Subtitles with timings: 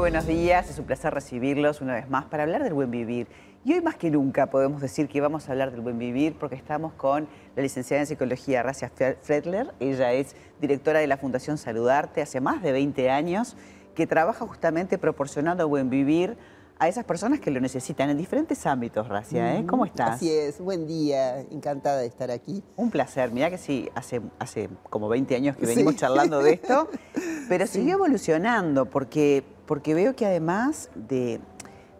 [0.00, 3.26] buenos días, es un placer recibirlos una vez más para hablar del buen vivir.
[3.66, 6.54] Y hoy más que nunca podemos decir que vamos a hablar del buen vivir porque
[6.54, 8.90] estamos con la licenciada en psicología Racia
[9.20, 9.74] Fredler.
[9.78, 13.56] Ella es directora de la Fundación Saludarte hace más de 20 años
[13.94, 16.38] que trabaja justamente proporcionando buen vivir
[16.80, 19.58] a esas personas que lo necesitan en diferentes ámbitos, Racia.
[19.58, 19.66] ¿eh?
[19.66, 20.12] ¿Cómo estás?
[20.12, 22.64] Así es, buen día, encantada de estar aquí.
[22.76, 26.88] Un placer, mira que sí, hace, hace como 20 años que venimos charlando de esto,
[27.50, 31.40] pero siguió evolucionando porque, porque veo que además de,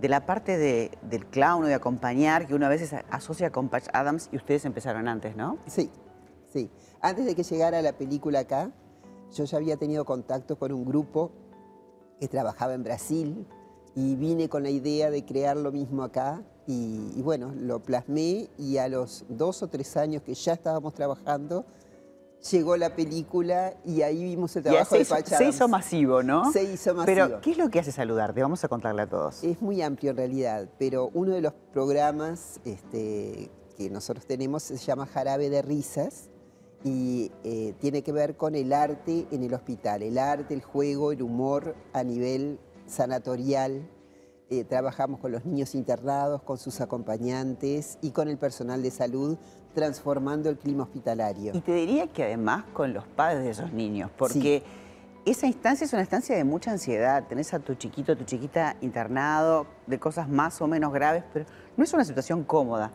[0.00, 4.28] la parte del clown o de acompañar, que uno a veces asocia con Patch Adams
[4.30, 5.58] y ustedes empezaron antes, ¿no?
[5.66, 5.90] Sí,
[6.46, 6.70] sí.
[7.00, 8.70] Antes de que llegara la película acá,
[9.32, 11.32] yo ya había tenido contacto con un grupo
[12.20, 13.48] que trabajaba en Brasil,
[13.96, 18.76] y vine con la idea de crear lo mismo acá y, bueno, lo plasmé y
[18.76, 21.64] a los dos o tres años que ya estábamos trabajando,
[22.50, 25.38] llegó la película y ahí vimos el trabajo de Pachá.
[25.38, 26.52] Se hizo masivo, ¿no?
[26.52, 27.06] Se hizo masivo.
[27.06, 28.42] Pero, ¿qué es lo que hace saludarte?
[28.42, 29.42] Vamos a contarle a todos.
[29.42, 34.76] Es muy amplio en realidad, pero uno de los programas este, que nosotros tenemos se
[34.76, 36.28] llama Jarabe de Risas
[36.84, 41.12] y eh, tiene que ver con el arte en el hospital, el arte, el juego,
[41.12, 43.88] el humor a nivel sanatorial.
[44.48, 49.36] Eh, trabajamos con los niños internados, con sus acompañantes y con el personal de salud,
[49.74, 51.50] transformando el clima hospitalario.
[51.52, 54.62] Y te diría que además con los padres de esos niños, porque
[55.24, 57.24] esa instancia es una instancia de mucha ansiedad.
[57.28, 61.44] Tenés a tu chiquito, tu chiquita internado, de cosas más o menos graves, pero
[61.76, 62.92] no es una situación cómoda.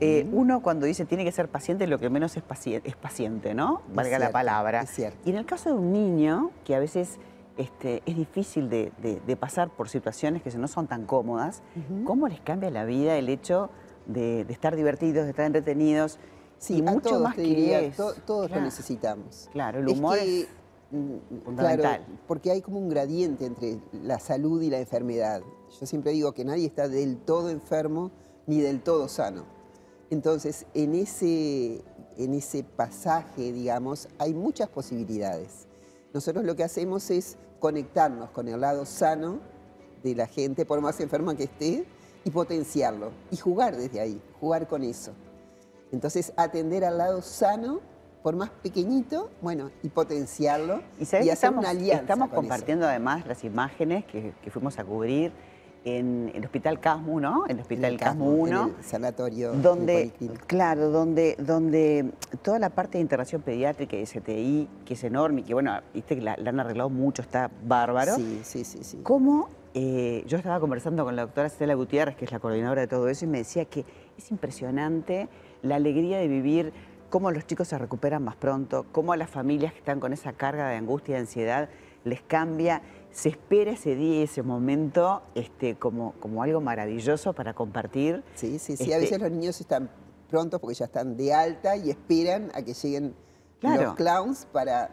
[0.00, 3.54] Eh, uno cuando dice tiene que ser paciente, lo que menos es paciente, es paciente
[3.54, 3.80] ¿no?
[3.94, 4.84] Valga la palabra.
[5.24, 7.18] Y en el caso de un niño, que a veces
[7.60, 11.62] este, es difícil de, pasar por situaciones que no son tan cómodas,
[12.04, 13.68] ¿cómo les cambia la vida el hecho
[14.06, 16.18] de, estar divertidos, de estar entretenidos?
[16.58, 17.92] Sí, y mucho más que
[18.26, 19.48] todos lo necesitamos.
[19.52, 20.48] Claro, el humor es,
[20.90, 22.06] mm, fundamental.
[22.26, 25.42] porque hay como un gradiente entre la salud y la enfermedad.
[25.78, 28.10] Yo siempre digo que nadie está del todo enfermo
[28.46, 29.44] ni del todo sano.
[30.08, 31.82] Entonces, en ese,
[32.16, 35.68] en ese pasaje, digamos, hay muchas posibilidades.
[36.12, 39.40] Nosotros lo que hacemos es conectarnos con el lado sano
[40.02, 41.86] de la gente, por más enferma que esté,
[42.24, 43.12] y potenciarlo.
[43.30, 45.12] Y jugar desde ahí, jugar con eso.
[45.92, 47.80] Entonces, atender al lado sano,
[48.22, 50.82] por más pequeñito, bueno, y potenciarlo.
[50.98, 52.02] Y, hacer estamos, una alianza.
[52.02, 55.32] Estamos compartiendo además las imágenes que, que fuimos a cubrir
[55.84, 57.44] en el Hospital Casmu, ¿no?
[57.46, 58.62] En el Hospital Casmu 1.
[58.62, 59.52] En el sanatorio.
[59.52, 60.12] Donde,
[60.46, 65.44] claro, donde, donde toda la parte de integración pediátrica y STI, que es enorme y
[65.44, 68.16] que, bueno, viste que la, han arreglado mucho, está bárbaro.
[68.16, 68.78] Sí, sí, sí.
[68.82, 69.00] sí.
[69.02, 69.48] ¿Cómo?
[69.72, 73.08] Eh, yo estaba conversando con la doctora Estela Gutiérrez, que es la coordinadora de todo
[73.08, 73.84] eso, y me decía que
[74.18, 75.28] es impresionante
[75.62, 76.72] la alegría de vivir
[77.08, 80.32] cómo los chicos se recuperan más pronto, cómo a las familias que están con esa
[80.32, 81.68] carga de angustia y de ansiedad
[82.04, 88.22] les cambia se espera ese día, ese momento, este, como, como algo maravilloso para compartir.
[88.34, 88.92] Sí, sí, sí.
[88.92, 89.90] a veces este los niños están
[90.28, 93.14] prontos porque ya están de alta y esperan a que lleguen
[93.60, 94.90] los clowns para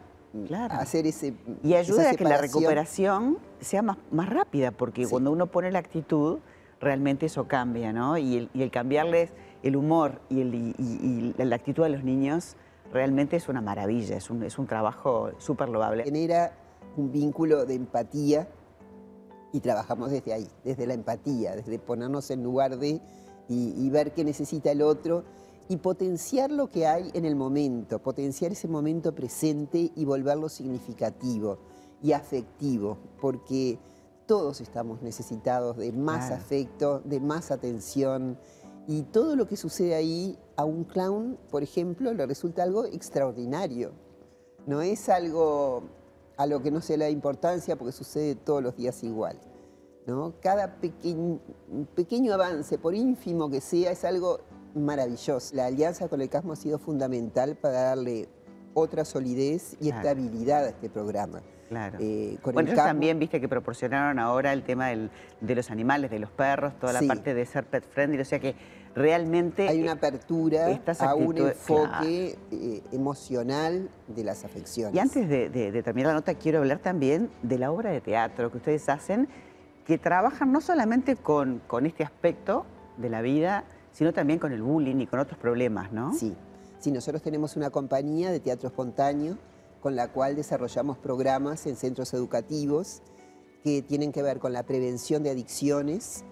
[0.72, 1.36] hacer ese.
[1.64, 5.80] Y ayuda a que la recuperación sea más, más rápida, porque cuando uno pone la
[5.80, 6.40] actitud,
[6.80, 8.18] realmente eso cambia, ¿no?
[8.18, 9.32] Y el, y el cambiarles
[9.64, 12.56] el humor y, el, y, la actitud de los niños
[12.94, 16.04] realmente es una maravilla, es un, es un trabajo súper loable.
[16.04, 16.54] Genera
[16.98, 18.48] un vínculo de empatía
[19.54, 23.02] y trabajamos desde ahí, desde la empatía, desde ponernos en lugar de
[23.50, 25.24] y, ver qué necesita el otro
[25.70, 31.58] y potenciar lo que hay en el momento, potenciar ese momento presente y volverlo significativo
[32.02, 33.80] y afectivo, porque
[34.26, 38.38] todos estamos necesitados de más afecto, de más atención
[38.86, 43.92] y todo lo que sucede ahí a un clown, por ejemplo, le resulta algo extraordinario.
[44.66, 45.84] No es algo
[46.38, 49.40] a lo que no se le da importancia porque sucede todos los días igual.
[50.06, 50.36] ¿no?
[50.42, 50.78] Cada
[51.96, 54.40] pequeño avance, por ínfimo que sea, es algo
[54.74, 55.56] maravilloso.
[55.56, 58.30] La alianza con el CASMO ha sido fundamental para darle
[58.74, 61.42] otra solidez y estabilidad a este programa.
[61.68, 61.98] Claro.
[62.00, 66.80] Eh, bueno, también, viste, que proporcionaron ahora el tema de los animales, de los perros,
[66.80, 68.56] toda la parte de ser pet friendly, o sea que
[68.98, 69.70] realmente...
[69.70, 74.96] Hay una apertura a un enfoque eh, emocional de las afecciones.
[74.96, 78.58] Y antes de, terminar la nota, quiero hablar también de la obra de teatro que
[78.58, 79.28] ustedes hacen,
[79.86, 82.66] que trabajan no solamente con, con este aspecto
[82.98, 86.14] de la vida, sino también con el bullying y con otros problemas, ¿no?
[86.14, 86.36] Sí,
[86.80, 89.38] sí nosotros tenemos una compañía de teatro espontáneo
[89.82, 93.02] con la cual desarrollamos programas en centros educativos
[93.64, 96.24] que tienen que ver con la prevención de adicciones,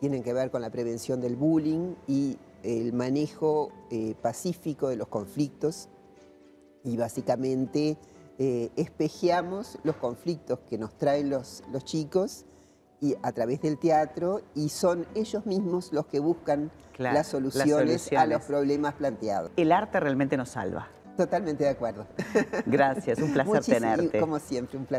[0.00, 5.08] tienen que ver con la prevención del bullying y el manejo eh, pacífico de los
[5.08, 5.88] conflictos
[6.82, 7.96] y básicamente
[8.38, 12.44] eh, espejeamos los conflictos que nos traen los, los chicos
[13.00, 17.26] y a través del teatro y son ellos mismos los que buscan Claro, las, las
[17.28, 17.66] soluciones
[18.12, 18.44] a los soluciones.
[18.46, 19.50] problemas planteados.
[19.56, 20.88] El arte realmente nos salva.
[21.16, 22.06] Totalmente de acuerdo.
[22.66, 24.20] Gracias, un placer Muchísimo- tenerte.
[24.20, 24.92] Como siempre, un placer.